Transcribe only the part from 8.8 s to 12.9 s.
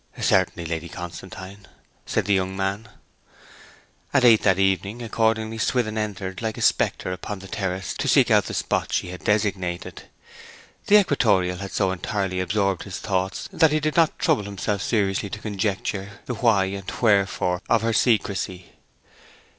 she had designated. The equatorial had so entirely absorbed